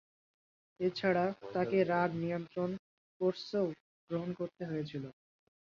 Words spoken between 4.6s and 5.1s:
হয়েছিল।